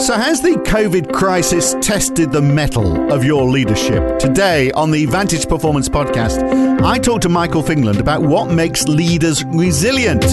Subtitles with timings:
[0.00, 4.18] So, has the COVID crisis tested the mettle of your leadership?
[4.18, 6.42] Today on the Vantage Performance Podcast,
[6.80, 10.24] I talk to Michael Fingland about what makes leaders resilient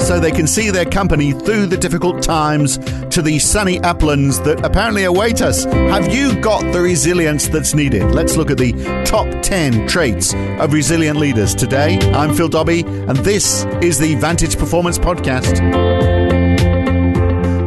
[0.00, 2.78] so they can see their company through the difficult times
[3.10, 5.66] to the sunny uplands that apparently await us.
[5.66, 8.02] Have you got the resilience that's needed?
[8.10, 8.72] Let's look at the
[9.06, 11.96] top 10 traits of resilient leaders today.
[12.12, 16.21] I'm Phil Dobbie, and this is the Vantage Performance Podcast.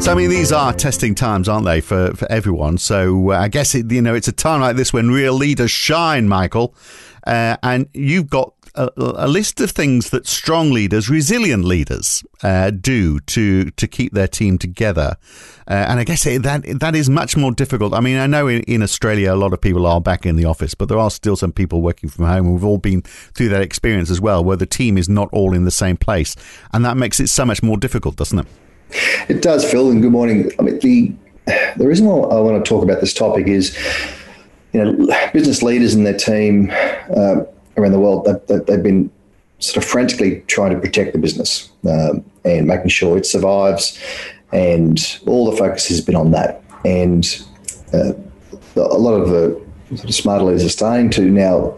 [0.06, 2.78] So I mean, these are testing times, aren't they, for, for everyone?
[2.78, 5.71] So uh, I guess it, you know it's a time like this when real leaders
[5.71, 6.75] shine, Michael.
[7.25, 12.70] Uh, and you've got a, a, list of things that strong leaders, resilient leaders, uh,
[12.70, 15.18] do to to keep their team together.
[15.68, 17.96] Uh, and I guess that that is much more difficult.
[17.96, 20.46] I mean, I know in, in, Australia a lot of people are back in the
[20.46, 22.54] office, but there are still some people working from home.
[22.54, 25.65] We've all been through that experience as well, where the team is not all in
[25.65, 26.36] the same place,
[26.74, 28.46] and that makes it so much more difficult, doesn't it?
[29.30, 30.52] It does, Phil, and good morning.
[30.60, 31.14] I mean, the
[31.78, 33.78] the reason why I want to talk about this topic is,
[34.73, 37.44] you know, business leaders and their team uh,
[37.78, 39.12] around the world, they, they've been
[39.59, 44.00] sort of frantically trying to protect the business um, and making sure it survives,
[44.52, 46.64] and all the focus has been on that.
[46.84, 47.26] And
[47.94, 48.14] uh,
[48.76, 49.66] a lot of the
[49.96, 51.78] sort of smarter leaders are starting to now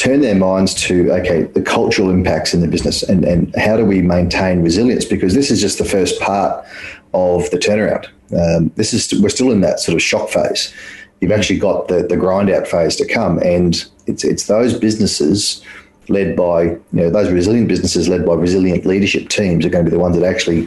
[0.00, 3.84] turn their minds to okay the cultural impacts in the business and, and how do
[3.84, 5.04] we maintain resilience?
[5.04, 6.64] Because this is just the first part
[7.12, 8.06] of the turnaround.
[8.32, 10.72] Um, this is we're still in that sort of shock phase.
[11.20, 13.38] You've actually got the, the grind out phase to come.
[13.42, 15.62] And it's it's those businesses
[16.08, 19.90] led by you know those resilient businesses led by resilient leadership teams are going to
[19.90, 20.66] be the ones that actually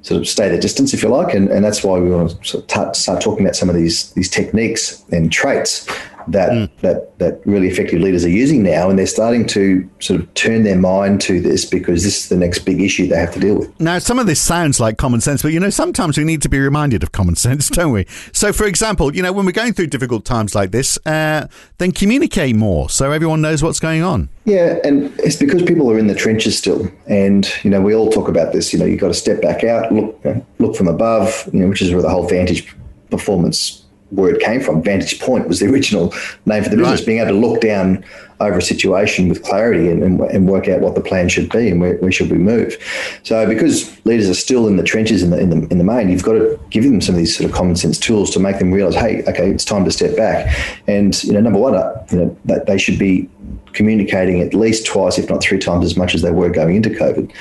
[0.00, 2.44] sort of stay the distance, if you like, and, and that's why we want to
[2.44, 5.86] sort of t- start talking about some of these these techniques and traits
[6.28, 6.70] that mm.
[6.80, 10.64] that that really effective leaders are using now, and they're starting to sort of turn
[10.64, 13.58] their mind to this because this is the next big issue they have to deal
[13.58, 13.80] with.
[13.80, 16.48] Now, some of this sounds like common sense, but you know, sometimes we need to
[16.48, 18.06] be reminded of common sense, don't we?
[18.32, 21.46] So, for example, you know, when we're going through difficult times like this, uh,
[21.78, 24.28] then communicate more so everyone knows what's going on.
[24.44, 28.10] Yeah, and it's because people are in the trenches still, and you know, we all
[28.10, 28.72] talk about this.
[28.72, 30.20] You know, you've got to step back out, look,
[30.58, 32.74] look from above, you know, which is where the whole vantage
[33.10, 33.81] performance
[34.12, 34.82] word came from.
[34.82, 36.12] Vantage Point was the original
[36.46, 37.06] name for the business, right.
[37.06, 38.04] being able to look down
[38.40, 41.68] over a situation with clarity and, and, and, work out what the plan should be
[41.68, 42.76] and where, where should we move.
[43.22, 46.10] So, because leaders are still in the trenches in the, in the in the main,
[46.10, 48.58] you've got to give them some of these sort of common sense tools to make
[48.58, 50.54] them realize, hey, okay, it's time to step back.
[50.86, 53.28] And you know, number one, uh, you know, that they should be
[53.72, 56.90] communicating at least twice, if not three times as much as they were going into
[56.90, 57.32] COVID.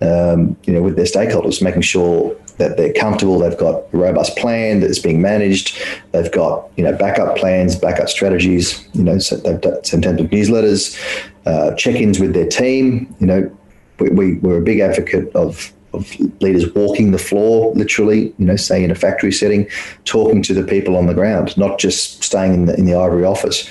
[0.00, 4.36] Um, you know, with their stakeholders, making sure that they're comfortable, they've got a robust
[4.36, 8.86] plan that's being managed, they've got you know backup plans, backup strategies.
[8.92, 10.98] You know, so they've done in terms of newsletters,
[11.46, 13.14] uh, check-ins with their team.
[13.20, 13.58] You know,
[13.98, 18.56] we, we, we're a big advocate of of leaders walking the floor, literally, you know,
[18.56, 19.66] say in a factory setting,
[20.04, 23.24] talking to the people on the ground, not just staying in the, in the ivory
[23.24, 23.66] office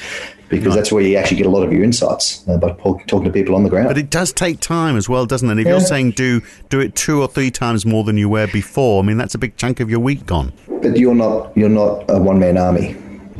[0.49, 0.75] because right.
[0.75, 3.55] that's where you actually get a lot of your insights uh, by talking to people
[3.55, 3.87] on the ground.
[3.87, 5.59] But it does take time as well, doesn't it?
[5.59, 5.71] If yeah.
[5.71, 9.05] you're saying do do it two or three times more than you were before, I
[9.05, 10.53] mean that's a big chunk of your week gone.
[10.67, 12.95] But you're not you're not a one man army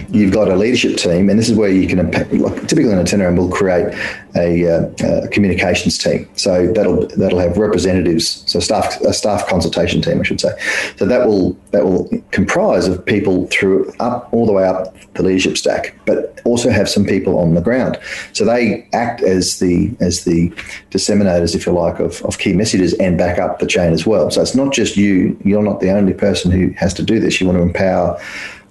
[0.10, 2.12] you've got a leadership team, and this is where you can.
[2.12, 3.94] Like typically in a turnaround, we'll create
[4.36, 6.28] a, uh, a, communications team.
[6.36, 10.52] So that'll that'll have representatives, so staff a staff consultation team, I should say.
[10.98, 15.24] So that will that will comprise of people through up all the way up the
[15.24, 17.98] leadership stack, but also have some people on the ground.
[18.34, 20.50] So they act as the as the
[20.92, 24.30] disseminators, if you like, of, of key messages and back up the chain as well.
[24.32, 25.38] So it's not just you.
[25.44, 27.40] You're not the only person who has to do this.
[27.40, 28.20] You want to empower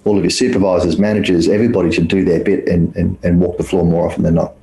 [0.05, 3.63] all of your supervisors, managers, everybody should do their bit and, and, and walk the
[3.63, 4.53] floor more often than not.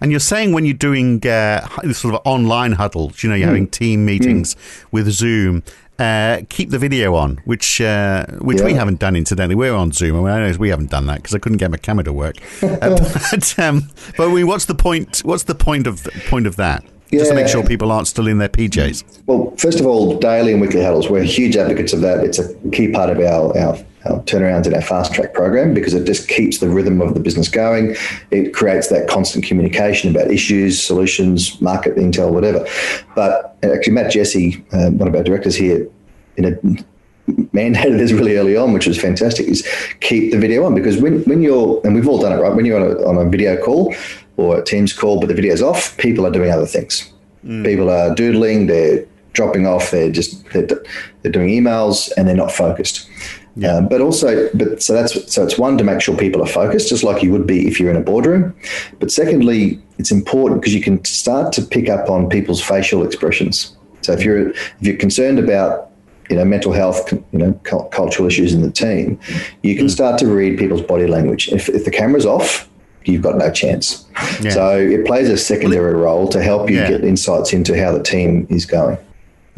[0.00, 3.52] And you're saying when you're doing uh, sort of online huddles, you know, you're mm.
[3.52, 4.84] having team meetings mm.
[4.92, 5.62] with Zoom,
[5.98, 8.66] uh, keep the video on, which uh, which yeah.
[8.66, 9.56] we haven't done incidentally.
[9.56, 10.16] We're on Zoom.
[10.16, 12.12] I mean, I know we haven't done that because I couldn't get my camera to
[12.12, 12.36] work.
[12.78, 12.96] Uh,
[13.30, 13.82] but, um,
[14.16, 15.18] but I mean, what's the point?
[15.24, 16.84] What's the point of the, point of that?
[17.10, 17.20] Yeah.
[17.20, 19.22] Just to make sure people aren't still in their PJs.
[19.26, 21.08] Well, first of all, daily and weekly huddles.
[21.08, 22.24] We're huge advocates of that.
[22.24, 23.78] It's a key part of our our
[24.16, 27.48] turnarounds in our fast track program because it just keeps the rhythm of the business
[27.48, 27.96] going.
[28.30, 32.66] It creates that constant communication about issues, solutions, market intel, whatever.
[33.14, 35.88] But actually, Matt Jesse, uh, one of our directors here,
[36.36, 36.84] in a
[37.52, 39.66] mandated this really early on, which was fantastic, is
[40.00, 42.54] keep the video on because when, when you're, and we've all done it, right?
[42.54, 43.94] When you're on a, on a video call
[44.36, 47.12] or a Teams call, but the video's off, people are doing other things.
[47.44, 47.64] Mm.
[47.64, 50.66] People are doodling, they're dropping off, they're just, they're,
[51.22, 53.08] they're doing emails and they're not focused.
[53.58, 53.74] Yeah.
[53.74, 56.88] Um, but also, but so that's so it's one to make sure people are focused,
[56.88, 58.54] just like you would be if you're in a boardroom.
[59.00, 63.76] But secondly, it's important because you can start to pick up on people's facial expressions.
[64.02, 65.90] So if you're if you're concerned about
[66.30, 69.18] you know mental health, you know cultural issues in the team,
[69.64, 69.90] you can mm.
[69.90, 71.48] start to read people's body language.
[71.48, 72.68] If, if the camera's off,
[73.06, 74.06] you've got no chance.
[74.40, 74.50] Yeah.
[74.50, 76.90] So it plays a secondary role to help you yeah.
[76.90, 78.98] get insights into how the team is going.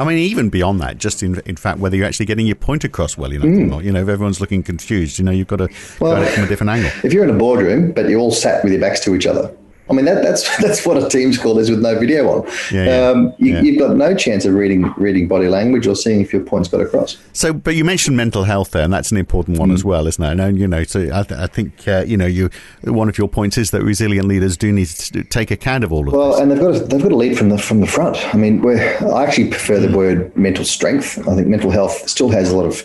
[0.01, 2.85] I mean, even beyond that, just in, in fact, whether you're actually getting your point
[2.85, 3.65] across well enough mm.
[3.65, 3.85] or not.
[3.85, 5.69] You know, if everyone's looking confused, you know, you've got to
[6.01, 6.91] well, go at it from a different angle.
[7.05, 9.55] If you're in a boardroom, but you're all sat with your backs to each other,
[9.91, 12.47] I mean, that, that's that's what a Teams call is with no video on.
[12.71, 16.21] Yeah, yeah, um, you, have got no chance of reading reading body language or seeing
[16.21, 17.19] if your points got across.
[17.33, 19.75] So, but you mentioned mental health there, and that's an important one mm.
[19.75, 20.41] as well, isn't it?
[20.41, 22.51] And you know, so I, th- I think uh, you know, you
[22.85, 26.07] one of your points is that resilient leaders do need to take account of all
[26.07, 26.35] of well, this.
[26.35, 28.17] Well, and they've got to, they've got to lead from the from the front.
[28.33, 29.97] I mean, I actually prefer the mm.
[29.97, 31.19] word mental strength.
[31.27, 32.85] I think mental health still has a lot of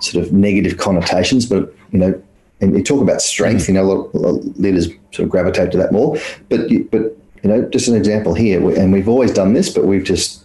[0.00, 2.22] sort of negative connotations, but you know,
[2.60, 3.68] and you talk about strength, mm.
[3.68, 6.16] you know, a lot, a lot of leaders sort of gravitate to that more.
[6.48, 10.04] But but you know, just an example here, and we've always done this, but we've
[10.04, 10.44] just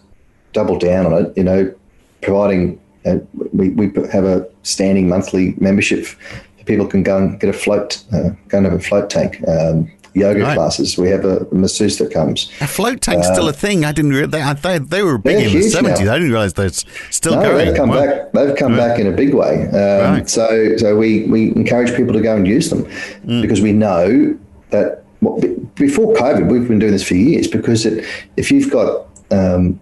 [0.54, 1.38] doubled down on it.
[1.38, 1.74] You know,
[2.22, 3.18] providing uh,
[3.54, 6.06] we we have a standing monthly membership.
[6.66, 9.42] People can go and get a float, uh, go and have a float tank.
[9.48, 10.56] Um, yoga right.
[10.56, 10.98] classes.
[10.98, 12.52] We have a masseuse that comes.
[12.62, 13.86] A float tank's uh, still a thing.
[13.86, 14.32] I didn't.
[14.32, 16.08] They, they, they were big in the seventies.
[16.08, 17.66] I didn't realize they're still no, going.
[17.66, 18.32] They've come well, back.
[18.32, 18.88] They've come right.
[18.90, 19.68] back in a big way.
[19.68, 20.30] Um, right.
[20.30, 23.42] So so we we encourage people to go and use them mm.
[23.42, 24.38] because we know
[24.70, 25.40] that well,
[25.76, 28.06] before COVID, we've been doing this for years because it,
[28.38, 29.80] if you've got um,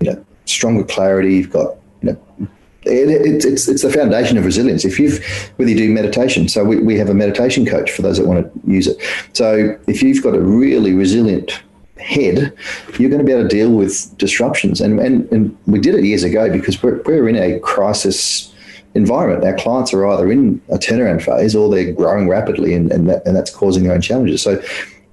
[0.00, 2.48] you know stronger clarity, you've got you know
[2.84, 4.84] it, it, it's it's the foundation of resilience.
[4.84, 5.24] If you've
[5.56, 8.52] whether you do meditation, so we, we have a meditation coach for those that want
[8.52, 8.96] to use it.
[9.32, 11.62] So if you've got a really resilient
[11.98, 12.52] head,
[12.98, 14.80] you're going to be able to deal with disruptions.
[14.80, 18.52] And and, and we did it years ago because we're, we're in a crisis
[18.94, 19.44] environment.
[19.44, 23.24] Our clients are either in a turnaround phase or they're growing rapidly, and and, that,
[23.26, 24.42] and that's causing their own challenges.
[24.42, 24.60] So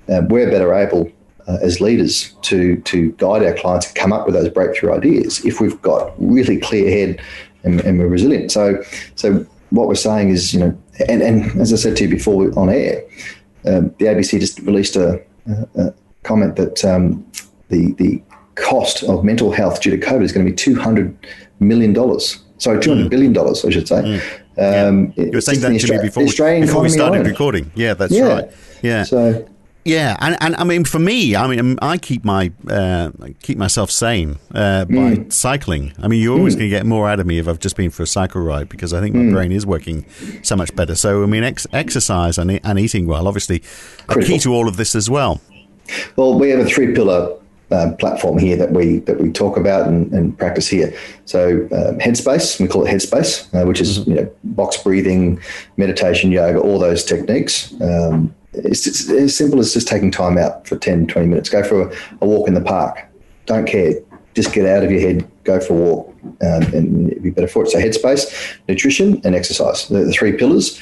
[0.09, 1.11] uh, we're better able
[1.47, 5.43] uh, as leaders to to guide our clients to come up with those breakthrough ideas
[5.45, 7.21] if we've got really clear head
[7.63, 8.51] and, and we're resilient.
[8.51, 8.81] So,
[9.15, 10.77] so what we're saying is, you know,
[11.07, 13.03] and, and as I said to you before on air,
[13.65, 17.25] um, the ABC just released a, a, a comment that um,
[17.69, 18.21] the the
[18.55, 21.17] cost of mental health due to COVID is going to be two hundred
[21.59, 22.43] million dollars.
[22.57, 23.11] Sorry, two hundred mm.
[23.11, 24.01] billion dollars, I should say.
[24.01, 24.19] Mm.
[24.59, 25.25] Um, yeah.
[25.25, 27.25] You were saying that to me before, before we started alone.
[27.25, 27.71] recording.
[27.75, 28.23] Yeah, that's yeah.
[28.23, 28.51] right.
[28.81, 29.03] Yeah.
[29.03, 29.47] So
[29.89, 33.09] yeah, and, and I mean, for me, I mean, I keep my uh,
[33.41, 35.33] keep myself sane uh, by mm.
[35.33, 35.93] cycling.
[35.97, 36.59] I mean, you're always mm.
[36.59, 38.69] going to get more out of me if I've just been for a cycle ride
[38.69, 39.31] because I think my mm.
[39.31, 40.05] brain is working
[40.43, 40.93] so much better.
[40.93, 43.63] So, I mean, ex- exercise and, and eating well, obviously,
[44.09, 45.41] are key to all of this as well.
[46.15, 47.35] Well, we have a three pillar
[47.71, 50.93] um, platform here that we that we talk about and, and practice here.
[51.25, 54.11] So um, Headspace, we call it Headspace, uh, which is mm-hmm.
[54.11, 55.41] you know box breathing,
[55.77, 57.73] meditation, yoga, all those techniques.
[57.81, 61.49] Um, it's, it's, as simple as just taking time out for 10, 20 minutes.
[61.49, 63.05] Go for a, a, walk in the park.
[63.45, 63.93] Don't care.
[64.35, 67.47] Just get out of your head, go for a walk, um, and it'd be better
[67.47, 67.69] for it.
[67.69, 69.87] So, headspace, nutrition, and exercise.
[69.87, 70.79] The, the three pillars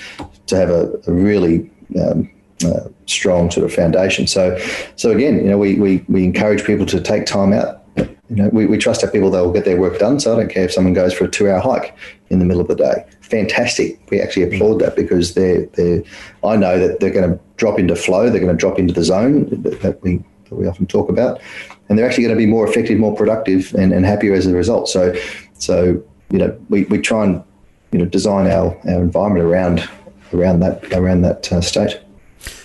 [0.47, 1.69] to have a, a really
[1.99, 2.29] um,
[2.65, 4.27] uh, strong sort of foundation.
[4.27, 4.57] So,
[4.95, 7.83] so again, you know, we, we, we encourage people to take time out.
[7.95, 10.19] You know, we, we trust our people; they'll get their work done.
[10.19, 11.95] So I don't care if someone goes for a two-hour hike
[12.29, 13.99] in the middle of the day fantastic.
[14.09, 16.03] We actually applaud that because they're, they're
[16.43, 19.03] I know that they're going to drop into flow, they're going to drop into the
[19.03, 21.41] zone that, we that we often talk about,
[21.89, 24.53] and they're actually going to be more effective, more productive, and, and happier as a
[24.53, 24.87] result.
[24.87, 25.13] So,
[25.53, 27.43] so you know, we, we try and
[27.91, 29.89] you know design our, our environment around
[30.33, 31.99] around that around that uh, state.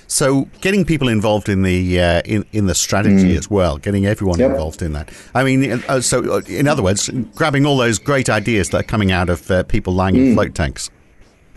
[0.06, 3.38] So, getting people involved in the uh, in in the strategy mm.
[3.38, 4.50] as well, getting everyone yep.
[4.50, 5.11] involved in that.
[5.34, 8.87] I mean, uh, so uh, in other words, grabbing all those great ideas that are
[8.87, 10.28] coming out of uh, people lying mm.
[10.28, 10.90] in float tanks.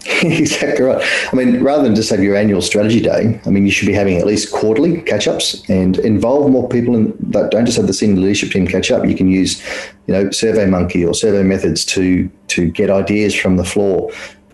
[0.21, 1.03] exactly right.
[1.31, 3.93] I mean, rather than just have your annual strategy day, I mean, you should be
[3.93, 7.87] having at least quarterly catch ups and involve more people in that don't just have
[7.87, 9.05] the senior leadership team catch up.
[9.05, 9.63] You can use,
[10.05, 14.11] you know, Survey Monkey or Survey Methods to to get ideas from the floor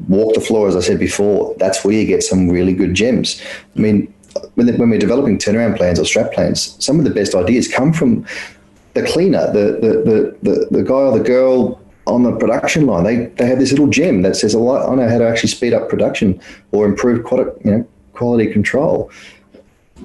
[0.07, 3.41] walk the floor, as I said before, that's where you get some really good gems.
[3.75, 4.13] I mean,
[4.55, 7.93] when, when we're developing turnaround plans or strat plans, some of the best ideas come
[7.93, 8.25] from
[8.93, 13.03] the cleaner, the, the, the, the, the guy or the girl on the production line.
[13.03, 15.73] They, they have this little gem that says, oh, I know how to actually speed
[15.73, 16.41] up production
[16.71, 19.11] or improve quality, you know, quality control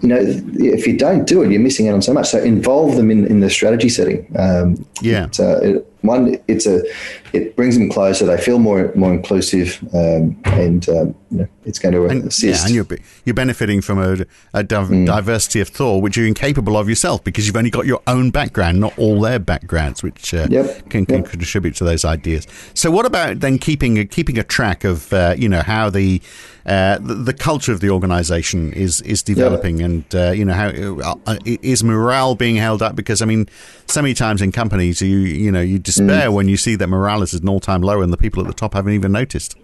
[0.02, 2.28] you know, if you don't do it, you're missing out on so much.
[2.28, 4.30] So involve them in, in the strategy setting.
[4.38, 5.28] Um, yeah.
[5.30, 6.82] So it, one, it's a,
[7.32, 8.24] it brings them closer.
[8.26, 12.60] They feel more more inclusive, um, and um, you know, it's going to and, assist.
[12.60, 14.24] Yeah, and you're you're benefiting from a,
[14.54, 15.06] a div- mm.
[15.06, 18.80] diversity of thought, which you're incapable of yourself because you've only got your own background,
[18.80, 20.88] not all their backgrounds, which uh, yep.
[20.88, 21.30] can, can yep.
[21.30, 22.46] contribute to those ideas.
[22.74, 26.22] So, what about then keeping a, keeping a track of uh, you know how the
[26.66, 30.68] uh, the, the, culture of the organisation is is developing, and uh, you know how
[31.26, 32.96] uh, is morale being held up?
[32.96, 33.48] Because I mean,
[33.86, 36.34] so many times in companies, you you know you despair mm.
[36.34, 38.48] when you see that morale is at an all time low and the people at
[38.48, 39.56] the top haven't even noticed.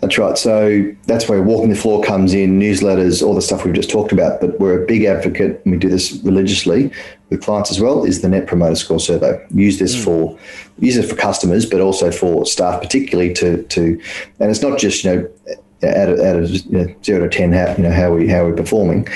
[0.00, 0.36] That's right.
[0.36, 4.12] So that's where walking the floor comes in, newsletters, all the stuff we've just talked
[4.12, 4.42] about.
[4.42, 6.92] But we're a big advocate, and we do this religiously
[7.30, 8.04] with clients as well.
[8.04, 9.42] Is the Net Promoter Score survey?
[9.54, 10.04] Use this mm.
[10.04, 10.38] for
[10.78, 13.98] use it for customers, but also for staff, particularly to to.
[14.40, 17.82] And it's not just you know out of, out of zero to ten, how you
[17.82, 19.06] know how we how we're performing.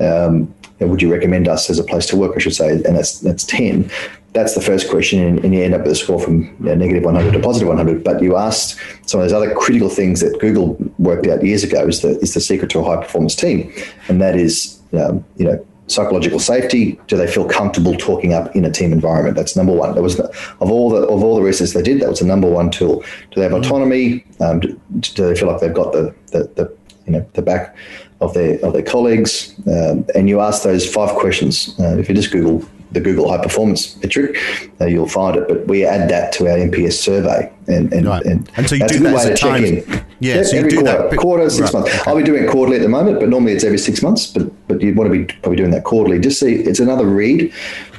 [0.00, 2.34] Um, would you recommend us as a place to work?
[2.36, 3.90] I should say, and that's that's ten
[4.36, 6.74] that's the first question, and, and you end up with a score from you know,
[6.74, 8.04] negative 100 to positive 100.
[8.04, 11.86] But you asked some of those other critical things that Google worked out years ago
[11.86, 13.72] is the, is the secret to a high performance team,
[14.08, 16.98] and that is um, you know psychological safety.
[17.06, 19.36] Do they feel comfortable talking up in a team environment?
[19.36, 19.94] That's number one.
[19.94, 22.00] That was of all the of all the research they did.
[22.00, 23.00] That was the number one tool.
[23.30, 24.24] Do they have autonomy?
[24.40, 26.76] Um, do, do, they feel like they've got the, the, the
[27.06, 27.76] you know the back
[28.20, 29.54] of their of their colleagues?
[29.66, 31.74] Um, and you ask those five questions.
[31.78, 34.38] Uh, if you just Google the Google High Performance metric,
[34.80, 35.48] uh, you'll find it.
[35.48, 38.24] But we add that to our NPS survey, and and, right.
[38.24, 40.04] and, and so you do that at times.
[40.20, 41.18] Yeah, yeah, so every quarter, that.
[41.18, 41.80] quarter, six right.
[41.80, 42.06] months.
[42.06, 44.26] I'll be doing it quarterly at the moment, but normally it's every six months.
[44.26, 46.18] But but you'd want to be probably doing that quarterly.
[46.18, 47.52] Just see, it's another read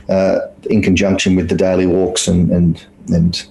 [0.09, 3.47] uh, in conjunction with the daily walks and and and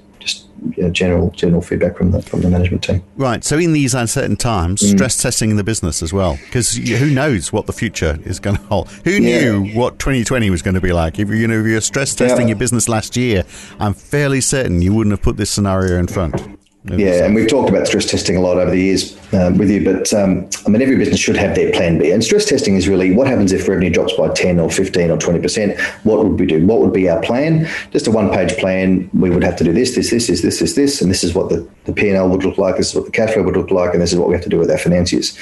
[0.75, 3.03] you know, general general feedback from the from the management team.
[3.17, 3.45] Right.
[3.45, 4.97] So in these uncertain times, mm.
[4.97, 8.57] stress testing in the business as well, because who knows what the future is going
[8.57, 8.89] to hold?
[9.05, 9.41] Who yeah.
[9.41, 11.19] knew what 2020 was going to be like?
[11.19, 12.49] If you know if you're stress testing yeah.
[12.49, 13.45] your business last year,
[13.79, 16.59] I'm fairly certain you wouldn't have put this scenario in front.
[16.89, 19.85] Yeah, and we've talked about stress testing a lot over the years um, with you,
[19.85, 22.13] but um, I mean, every business should have their plan B.
[22.13, 25.19] And stress testing is really what happens if revenue drops by 10 or 15 or
[25.19, 25.81] 20%?
[26.05, 26.65] What would we do?
[26.65, 27.69] What would be our plan?
[27.91, 29.11] Just a one page plan.
[29.15, 31.35] We would have to do this, this, this, this, this, this, this, and this is
[31.35, 32.77] what the, the P&L would look like.
[32.77, 34.45] This is what the cash flow would look like, and this is what we have
[34.45, 35.37] to do with our financiers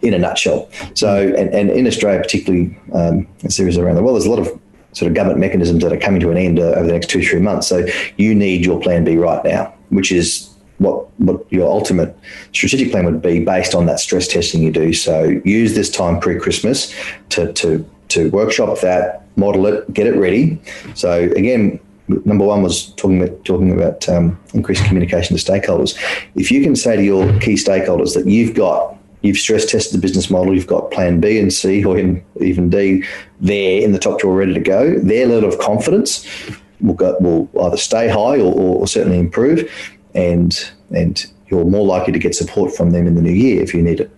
[0.00, 0.70] in a nutshell.
[0.94, 4.48] So, and, and in Australia, particularly um, series around the world, there's a lot of
[4.92, 7.22] sort of government mechanisms that are coming to an end uh, over the next two,
[7.22, 7.66] three months.
[7.66, 7.86] So
[8.16, 12.16] you need your plan B right now, which is what what your ultimate
[12.52, 14.92] strategic plan would be based on that stress testing you do.
[14.92, 16.94] So use this time pre Christmas
[17.30, 20.60] to to to workshop that, model it, get it ready.
[20.94, 25.98] So again, number one was talking about talking about um, increased communication to stakeholders.
[26.34, 30.00] If you can say to your key stakeholders that you've got you've stress tested the
[30.00, 33.04] business model, you've got plan B and C or even D
[33.40, 36.26] there in the top drawer ready to go, their level of confidence
[36.80, 39.70] will go, will either stay high or, or certainly improve
[40.16, 43.72] and and you're more likely to get support from them in the new year if
[43.72, 44.10] you need it.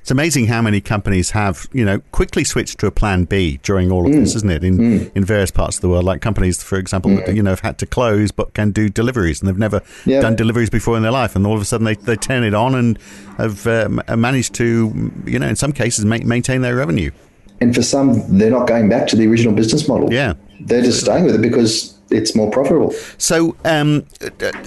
[0.00, 3.92] It's amazing how many companies have, you know, quickly switched to a plan B during
[3.92, 4.18] all of mm.
[4.18, 4.64] this, isn't it?
[4.64, 5.12] In mm.
[5.14, 7.24] in various parts of the world, like companies, for example, mm.
[7.24, 10.20] that, you know, have had to close but can do deliveries, and they've never yeah.
[10.20, 12.52] done deliveries before in their life, and all of a sudden they, they turn it
[12.52, 12.98] on and
[13.38, 17.12] have uh, managed to, you know, in some cases, ma- maintain their revenue.
[17.60, 20.12] And for some, they're not going back to the original business model.
[20.12, 22.92] Yeah, they're just staying with it because it's more profitable.
[23.18, 24.06] So, um,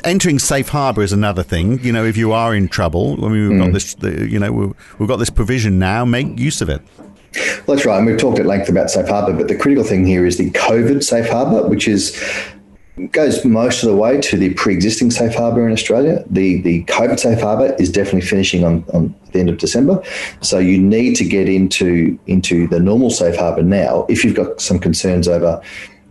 [0.04, 1.80] entering safe harbor is another thing.
[1.84, 3.66] You know, if you are in trouble, I mean, we've mm.
[3.66, 3.94] got this.
[3.96, 6.06] The, you know, we've, we've got this provision now.
[6.06, 6.82] Make use of it.
[7.68, 7.98] Well, that's right.
[7.98, 10.52] And we've talked at length about safe harbor, but the critical thing here is the
[10.52, 12.16] COVID safe harbor, which is
[13.12, 16.24] goes most of the way to the pre-existing safe harbour in Australia.
[16.30, 20.02] The the COVID safe harbour is definitely finishing on, on the end of December.
[20.42, 24.62] So you need to get into into the normal safe harbour now if you've got
[24.62, 25.62] some concerns over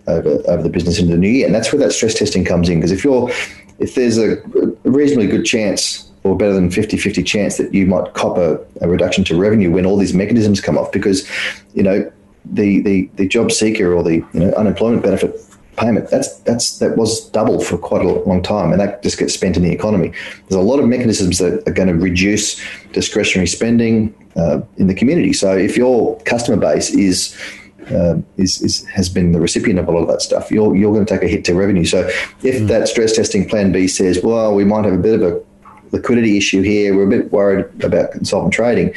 [0.06, 1.46] over, over the business into the new year.
[1.46, 2.78] And that's where that stress testing comes in.
[2.78, 3.30] Because if you're
[3.78, 4.36] if there's a,
[4.84, 9.24] reasonably good chance or better than 50-50 chance that you might cop a, a, reduction
[9.24, 11.28] to revenue when all these mechanisms come off because
[11.74, 12.10] you know
[12.44, 15.34] the the, the job seeker or the you know unemployment benefit
[15.76, 19.34] payment that's that's that was double for quite a long time and that just gets
[19.34, 20.12] spent in the economy
[20.48, 22.60] there's a lot of mechanisms that are going to reduce
[22.92, 27.36] discretionary spending uh, in the community so if your customer base is
[27.90, 30.92] uh, is, is, has been the recipient of a lot of that stuff, you're, you're
[30.92, 31.84] going to take a hit to revenue.
[31.84, 32.06] So
[32.42, 32.68] if mm.
[32.68, 35.42] that stress testing plan B says, well, we might have a bit of a
[35.90, 38.94] liquidity issue here, we're a bit worried about insolvent trading,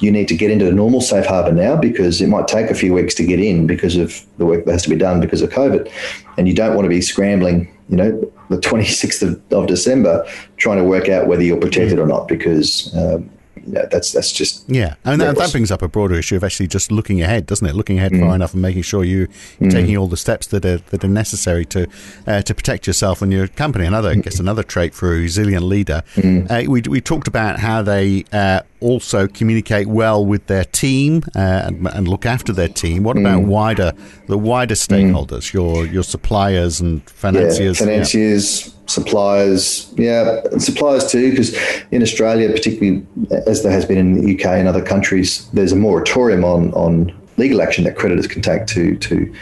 [0.00, 2.74] you need to get into the normal safe harbour now because it might take a
[2.74, 5.42] few weeks to get in because of the work that has to be done because
[5.42, 5.90] of COVID.
[6.38, 10.78] And you don't want to be scrambling, you know, the 26th of, of December trying
[10.78, 12.02] to work out whether you're protected mm.
[12.02, 13.30] or not because um,
[13.66, 16.66] yeah, that's that's just yeah, and that, that, brings up a broader issue of actually
[16.66, 17.74] just looking ahead, doesn't it?
[17.74, 18.20] Looking ahead mm.
[18.20, 19.70] far enough and making sure you, are mm.
[19.70, 21.86] taking all the steps that are that are necessary to
[22.26, 23.86] uh, to protect yourself and your company.
[23.86, 24.40] Another, I guess, mm.
[24.40, 26.02] another trait for a resilient leader.
[26.14, 26.50] Mm.
[26.50, 31.38] Uh, we we talked about how they uh, also communicate well with their team uh,
[31.66, 33.02] and, and, look after their team.
[33.02, 33.46] What about mm.
[33.46, 33.92] wider
[34.26, 37.80] the wider stakeholders, your your suppliers and financiers?
[37.80, 38.66] Yeah, financiers.
[38.66, 41.56] Yeah suppliers, yeah, suppliers too, because
[41.92, 43.06] in Australia, particularly
[43.46, 47.14] as there has been in the UK and other countries, there's a moratorium on on
[47.36, 49.32] legal action that creditors can take to to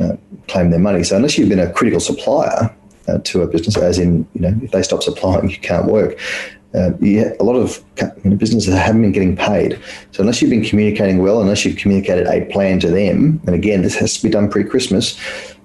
[0.00, 0.16] uh,
[0.48, 1.04] claim their money.
[1.04, 2.74] So unless you've been a critical supplier,
[3.08, 6.18] uh, to a business, as in, you know, if they stop supplying, you can't work.
[6.74, 9.80] Uh, a lot of you know, businesses haven't been getting paid.
[10.12, 13.80] So unless you've been communicating well, unless you've communicated a plan to them, and again,
[13.82, 15.18] this has to be done pre-Christmas,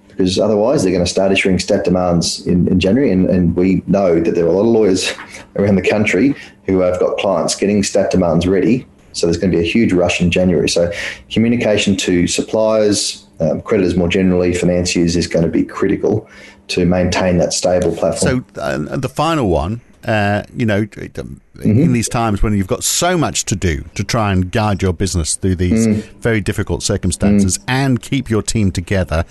[0.07, 3.11] because otherwise they're going to start issuing stat demands in, in January.
[3.11, 5.11] And, and, we know that there are a lot of lawyers
[5.55, 8.87] around the country who have got clients getting stat demands ready.
[9.13, 10.69] So there's going to be a huge rush in January.
[10.69, 10.91] So
[11.29, 16.27] communication to suppliers, um, creditors more generally, financiers is going to be critical
[16.69, 18.45] to maintain that stable platform.
[18.55, 21.61] So uh, the final one uh, you know, mm-hmm.
[21.61, 24.93] in these times when you've got so much to do to try and guide your
[24.93, 26.03] business through these mm.
[26.19, 27.63] very difficult circumstances mm.
[27.67, 29.23] and keep your team together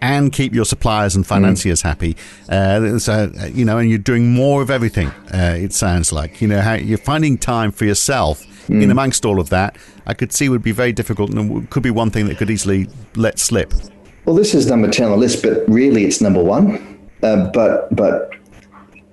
[0.00, 1.84] and keep your suppliers and financiers mm.
[1.84, 2.16] happy.
[2.48, 6.40] Uh, so, uh, you know, and you're doing more of everything, uh, it sounds like.
[6.40, 8.90] You know, how you're finding time for yourself in mm.
[8.90, 12.10] amongst all of that, I could see would be very difficult and could be one
[12.10, 13.74] thing that could easily let slip.
[14.24, 16.86] Well, this is number 10 on the list, but really it's number one.
[17.22, 18.30] Uh, but but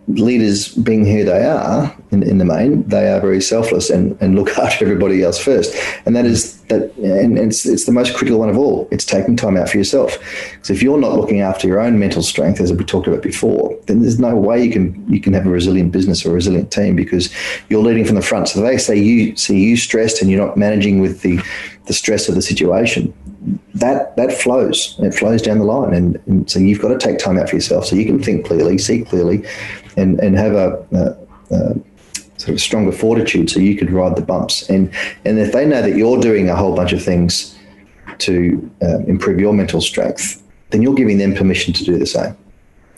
[0.07, 4.35] leaders being who they are in, in the main, they are very selfless and, and
[4.35, 5.75] look after everybody else first.
[6.05, 8.87] And that is that, and it's, it's the most critical one of all.
[8.91, 10.17] It's taking time out for yourself.
[10.51, 13.77] Because if you're not looking after your own mental strength, as we talked about before,
[13.87, 16.71] then there's no way you can you can have a resilient business or a resilient
[16.71, 17.33] team because
[17.69, 18.49] you're leading from the front.
[18.49, 21.39] So they say you see you stressed and you're not managing with the
[21.85, 23.13] the stress of the situation
[23.75, 24.95] that that flows.
[24.99, 27.55] It flows down the line, and, and, so you've got to take time out for
[27.55, 29.45] yourself so you can think clearly, see clearly,
[29.97, 31.75] and and have a, a, a
[32.37, 34.69] sort of stronger fortitude so you could ride the bumps.
[34.69, 34.93] And
[35.25, 37.57] and if they know that you're doing a whole bunch of things
[38.19, 42.37] to uh, improve your mental strength, then you're giving them permission to do the same.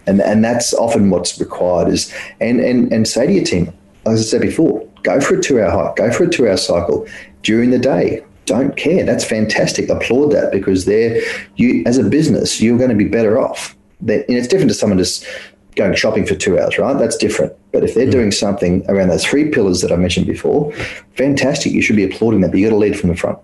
[0.05, 3.73] And and that's often what's required is and and and say to your team,
[4.05, 6.57] as I said before, go for a two hour hike, go for a two hour
[6.57, 7.07] cycle
[7.41, 9.05] during the day don't care.
[9.05, 9.89] That's fantastic.
[9.89, 11.21] Applaud that because they're
[11.55, 13.75] you as a business, you're going to be better off.
[14.01, 15.23] that, and it's different to someone just
[15.75, 16.97] going shopping for two hours, right?
[16.97, 17.53] That's different.
[17.71, 18.11] But if they're mm.
[18.11, 20.73] doing something around those three pillars that I mentioned before,
[21.15, 21.71] fantastic.
[21.71, 23.39] You should be applauding that, but you got to lead from the front.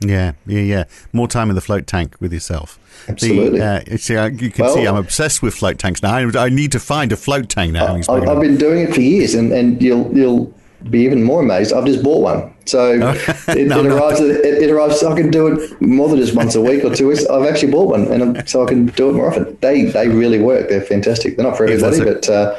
[0.00, 0.84] Yeah, yeah, yeah.
[1.12, 2.78] More time in the float tank with yourself.
[3.08, 3.58] Absolutely.
[3.58, 6.14] The, uh, see, you can well, see I'm obsessed with float tanks now.
[6.14, 7.96] I, I, need to find a float tank now.
[8.08, 10.54] I, have been doing it for years, and, and you'll you'll
[10.88, 11.72] be even more amazed.
[11.72, 12.54] I've just bought one.
[12.68, 12.92] So
[13.48, 14.20] it, no, it, arrives.
[14.20, 15.02] It, it, arrives.
[15.02, 17.26] I can do it more than just once a week or two weeks.
[17.26, 19.56] I've actually bought one, and so I can do it more often.
[19.60, 20.68] They they really work.
[20.68, 21.36] They're fantastic.
[21.36, 22.28] They're not for everybody, a, but.
[22.28, 22.58] Uh,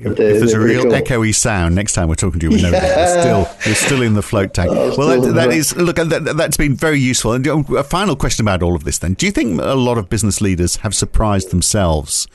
[0.00, 0.92] if there's a real cool.
[0.92, 2.98] echoey sound next time we're talking to you, we know yeah.
[2.98, 4.70] you're still you're still in the float tank.
[4.70, 7.32] Oh, well, that, that is look that, has been very useful.
[7.32, 8.98] And a final question about all of this.
[8.98, 12.28] Then, do you think a lot of business leaders have surprised themselves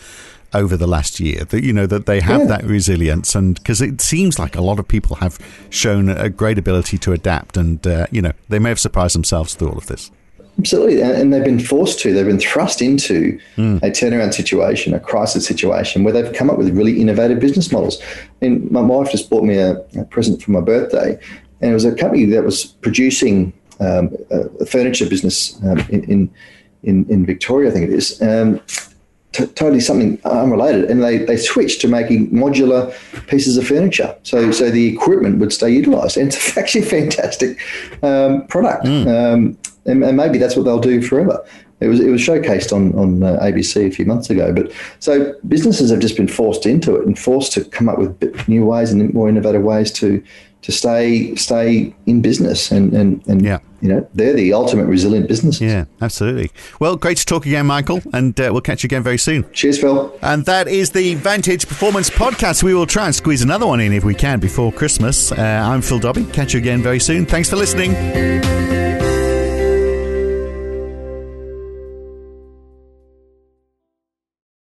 [0.53, 2.47] over the last year that you know that they have yeah.
[2.47, 5.37] that resilience and because it seems like a lot of people have
[5.69, 9.55] shown a great ability to adapt and uh, you know they may have surprised themselves
[9.55, 10.11] through all of this
[10.59, 13.77] absolutely and they've been forced to they've been thrust into mm.
[13.77, 18.01] a turnaround situation a crisis situation where they've come up with really innovative business models
[18.41, 21.17] and my wife just bought me a, a present for my birthday
[21.61, 26.29] and it was a company that was producing um, a, furniture business um, in,
[26.83, 28.21] in, in Victoria, I think it is.
[28.21, 28.61] Um,
[29.33, 32.93] t- totally something unrelated, and they, they switched to making modular
[33.27, 34.15] pieces of furniture.
[34.23, 37.59] So so the equipment would stay utilised, and it's actually a fantastic
[38.01, 38.85] um, product.
[38.85, 39.07] Mm.
[39.07, 41.45] Um, and, and, maybe that's what they'll do forever.
[41.81, 44.53] It was it was showcased on on uh, ABC a few months ago.
[44.53, 48.47] But so businesses have just been forced into it and forced to come up with
[48.47, 50.23] new ways and more innovative ways to
[50.63, 53.59] to stay stay in business and and, and yeah.
[53.81, 55.61] you know they're the ultimate resilient businesses.
[55.61, 56.51] Yeah, absolutely.
[56.79, 59.45] Well, great to talk again, Michael, and uh, we'll catch you again very soon.
[59.51, 60.17] Cheers, Phil.
[60.21, 62.63] And that is the Vantage Performance Podcast.
[62.63, 65.31] We will try and squeeze another one in if we can before Christmas.
[65.31, 66.25] Uh, I'm Phil Dobbie.
[66.25, 67.25] Catch you again very soon.
[67.25, 68.72] Thanks for listening.